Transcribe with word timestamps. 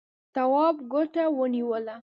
تواب 0.35 0.75
ګوته 0.91 1.23
ونيوله. 1.37 1.95